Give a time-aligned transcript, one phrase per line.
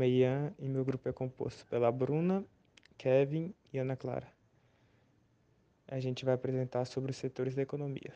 [0.00, 2.42] nome é Ian e meu grupo é composto pela Bruna,
[2.96, 4.26] Kevin e Ana Clara.
[5.86, 8.14] A gente vai apresentar sobre os setores da economia.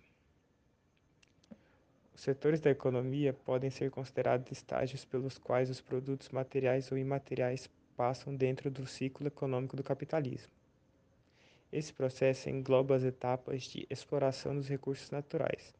[2.14, 7.68] Os setores da economia podem ser considerados estágios pelos quais os produtos materiais ou imateriais
[7.94, 10.50] passam dentro do ciclo econômico do capitalismo.
[11.70, 15.74] Esse processo engloba as etapas de exploração dos recursos naturais,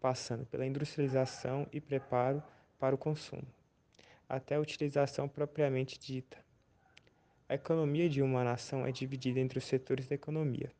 [0.00, 2.40] passando pela industrialização e preparo
[2.78, 3.46] para o consumo,
[4.30, 6.38] até a utilização propriamente dita.
[7.48, 10.70] A economia de uma nação é dividida entre os setores da economia.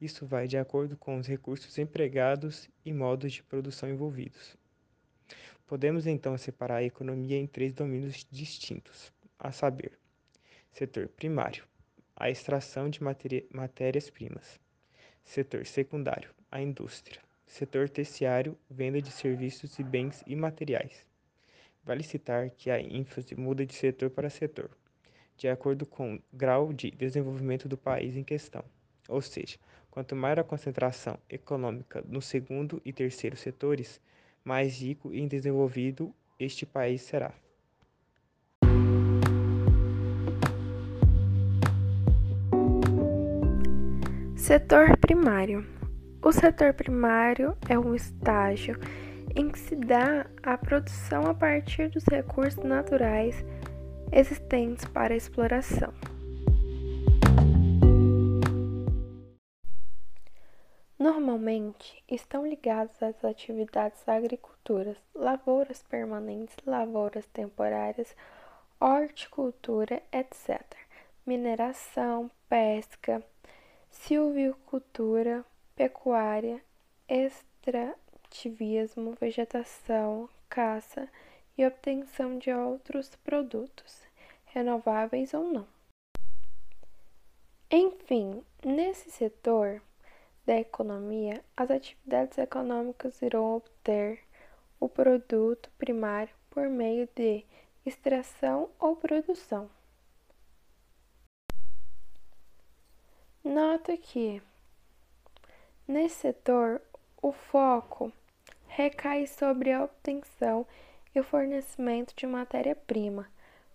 [0.00, 4.56] Isso vai de acordo com os recursos empregados e modos de produção envolvidos.
[5.66, 9.92] Podemos então separar a economia em três domínios distintos, a saber:
[10.72, 11.64] setor primário,
[12.16, 14.58] a extração de matérias-primas.
[15.22, 17.20] Setor secundário, a indústria.
[17.46, 21.09] Setor terciário, venda de serviços e bens imateriais.
[21.82, 24.70] Vale citar que a ênfase muda de setor para setor,
[25.36, 28.64] de acordo com o grau de desenvolvimento do país em questão.
[29.08, 29.58] Ou seja,
[29.90, 34.00] quanto maior a concentração econômica no segundo e terceiro setores,
[34.44, 37.34] mais rico e desenvolvido este país será.
[44.36, 45.64] Setor primário.
[46.22, 48.78] O setor primário é um estágio
[49.34, 53.44] em que se dá a produção a partir dos recursos naturais
[54.12, 55.92] existentes para exploração.
[60.98, 68.14] Normalmente estão ligados às atividades agriculturas, lavouras permanentes, lavouras temporárias,
[68.78, 70.60] horticultura, etc.,
[71.24, 73.24] mineração, pesca,
[73.90, 75.44] silvicultura,
[75.74, 76.62] pecuária,
[78.30, 81.08] extrativismo, vegetação, caça
[81.58, 84.02] e obtenção de outros produtos,
[84.46, 85.66] renováveis ou não.
[87.70, 89.82] Enfim, nesse setor
[90.46, 94.20] da economia, as atividades econômicas irão obter
[94.78, 97.44] o produto primário por meio de
[97.84, 99.68] extração ou produção.
[103.42, 104.42] Nota que,
[105.86, 106.80] nesse setor,
[107.22, 108.12] o foco
[108.80, 110.66] recai sobre a obtenção
[111.14, 113.26] e o fornecimento de matéria-prima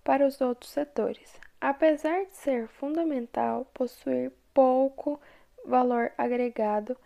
[0.04, 5.20] para os outros setores, apesar de ser fundamental possuir pouco
[5.64, 6.98] valor agregado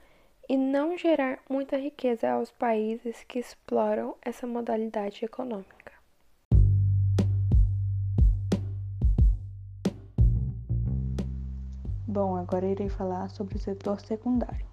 [0.47, 5.91] e não gerar muita riqueza aos países que exploram essa modalidade econômica.
[12.07, 14.65] Bom, agora irei falar sobre o setor secundário.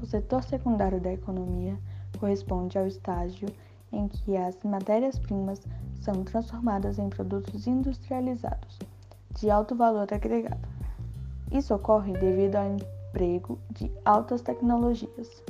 [0.00, 1.76] O setor secundário da economia
[2.18, 3.48] corresponde ao estágio
[3.92, 5.60] em que as matérias-primas
[6.00, 8.78] são transformadas em produtos industrializados
[9.38, 10.68] de alto valor agregado.
[11.50, 15.42] Isso ocorre devido ao emprego de altas tecnologias.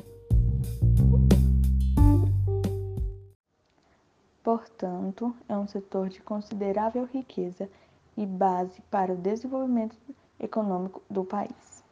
[4.43, 7.69] Portanto, é um setor de considerável riqueza
[8.17, 9.97] e base para o desenvolvimento
[10.41, 11.85] econômico do país.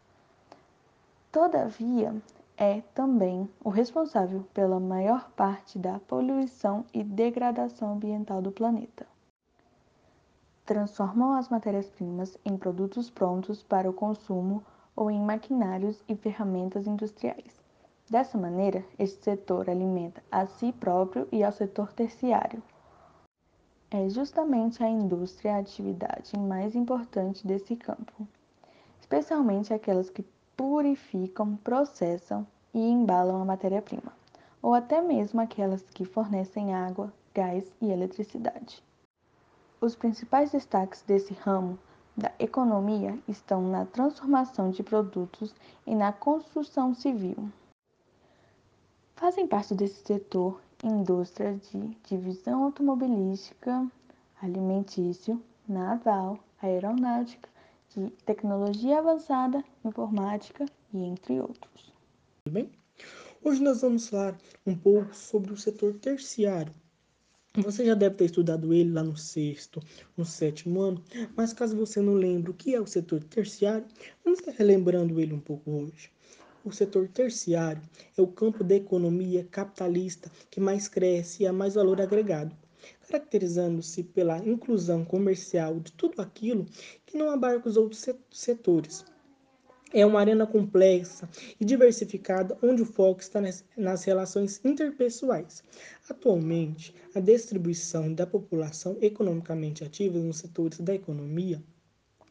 [1.30, 2.14] Todavia,
[2.56, 9.06] é também o responsável pela maior parte da poluição e degradação ambiental do planeta.
[10.64, 14.64] Transformam as matérias-primas em produtos prontos para o consumo
[14.96, 17.62] ou em maquinários e ferramentas industriais.
[18.08, 22.62] Dessa maneira, este setor alimenta a si próprio e ao setor terciário.
[23.90, 28.26] É justamente a indústria a atividade mais importante desse campo
[29.06, 30.24] especialmente aquelas que
[30.56, 34.12] purificam, processam e embalam a matéria-prima,
[34.62, 38.82] ou até mesmo aquelas que fornecem água, gás e eletricidade.
[39.80, 41.78] Os principais destaques desse ramo
[42.16, 45.54] da economia estão na transformação de produtos
[45.86, 47.50] e na construção civil.
[49.14, 53.86] Fazem parte desse setor indústrias de divisão automobilística,
[54.40, 57.48] alimentício, naval, aeronáutica,
[57.96, 61.92] de tecnologia avançada, informática e entre outros.
[62.44, 62.70] Tudo bem?
[63.42, 66.72] Hoje nós vamos falar um pouco sobre o setor terciário.
[67.56, 69.80] Você já deve ter estudado ele lá no sexto,
[70.14, 71.02] no sétimo ano,
[71.34, 73.86] mas caso você não lembre o que é o setor terciário,
[74.22, 76.10] vamos estar relembrando ele um pouco hoje.
[76.62, 77.80] O setor terciário
[78.16, 82.54] é o campo da economia capitalista que mais cresce e há mais valor agregado
[83.08, 86.66] caracterizando-se pela inclusão comercial de tudo aquilo
[87.04, 89.04] que não abarca os outros setores.
[89.92, 91.28] é uma arena complexa
[91.60, 93.40] e diversificada onde o foco está
[93.76, 95.62] nas relações interpessoais.
[96.10, 101.62] Atualmente, a distribuição da população economicamente ativa nos setores da economia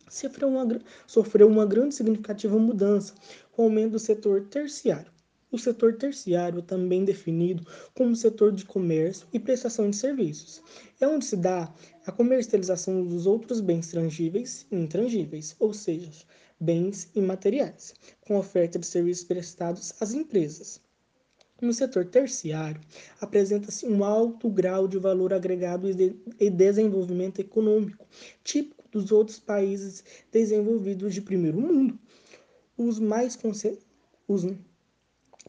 [0.10, 3.14] sofreu uma, sofreu uma grande significativa mudança
[3.52, 5.15] com o aumento do setor terciário.
[5.56, 10.62] O setor terciário é também definido como setor de comércio e prestação de serviços.
[11.00, 11.74] É onde se dá
[12.06, 16.12] a comercialização dos outros bens tangíveis e intangíveis, ou seja,
[16.60, 20.82] bens imateriais, com oferta de serviços prestados às empresas.
[21.62, 22.82] No setor terciário,
[23.22, 25.88] apresenta-se um alto grau de valor agregado
[26.38, 28.06] e desenvolvimento econômico,
[28.44, 30.04] típico dos outros países
[30.34, 31.98] desenvolvidos de primeiro mundo,
[32.78, 33.40] os mais
[34.28, 34.46] os,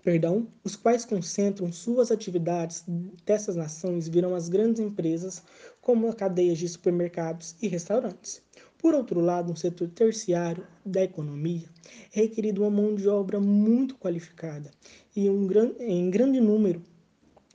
[0.06, 2.85] perdão, os quais concentram suas atividades
[3.26, 5.43] dessas nações viram as grandes empresas
[5.81, 8.41] como cadeias de supermercados e restaurantes.
[8.79, 11.69] Por outro lado, no setor terciário da economia,
[12.14, 14.70] é requerida uma mão de obra muito qualificada
[15.17, 16.81] e um gran, em grande número.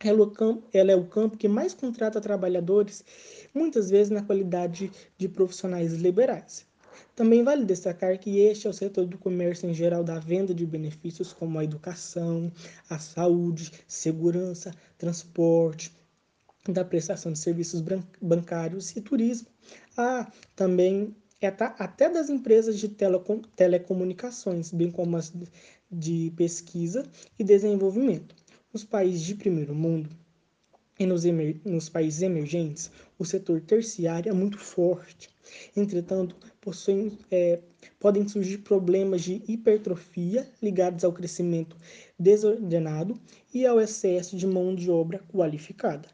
[0.04, 0.26] Ela
[0.74, 3.02] é, ela é o campo que mais contrata trabalhadores,
[3.54, 6.70] muitas vezes na qualidade de profissionais liberais.
[7.16, 10.66] Também vale destacar que este é o setor do comércio em geral da venda de
[10.66, 12.52] benefícios como a educação,
[12.90, 15.92] a saúde, segurança, transporte,
[16.68, 17.84] da prestação de serviços
[18.22, 19.48] bancários e turismo.
[19.98, 25.34] Há também é até das empresas de telecom, telecomunicações, bem como as
[25.92, 27.04] de pesquisa
[27.38, 28.36] e desenvolvimento.
[28.72, 30.10] Nos países de primeiro mundo
[31.02, 35.32] e nos, emer, nos países emergentes, o setor terciário é muito forte.
[35.76, 37.60] Entretanto, possuem, é,
[38.00, 41.76] podem surgir problemas de hipertrofia ligados ao crescimento
[42.20, 43.20] desordenado
[43.52, 46.08] e ao excesso de mão de obra qualificada.